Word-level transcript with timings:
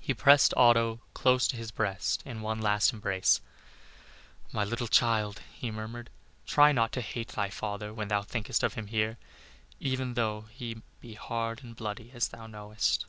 He 0.00 0.14
pressed 0.14 0.52
Otto 0.56 0.98
close 1.14 1.46
to 1.46 1.56
his 1.56 1.70
breast 1.70 2.24
in 2.26 2.40
one 2.42 2.60
last 2.60 2.92
embrace. 2.92 3.40
"My 4.50 4.64
little 4.64 4.88
child," 4.88 5.42
he 5.52 5.70
murmured, 5.70 6.10
"try 6.44 6.72
not 6.72 6.90
to 6.94 7.00
hate 7.00 7.28
thy 7.28 7.48
father 7.48 7.94
when 7.94 8.08
thou 8.08 8.22
thinkest 8.22 8.64
of 8.64 8.74
him 8.74 8.88
hereafter, 8.88 9.22
even 9.78 10.14
though 10.14 10.46
he 10.50 10.82
be 11.00 11.14
hard 11.14 11.62
and 11.62 11.76
bloody 11.76 12.10
as 12.12 12.26
thou 12.30 12.48
knowest." 12.48 13.06